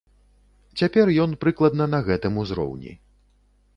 [0.81, 2.91] Цяпер ён прыкладна на гэтым узроўні.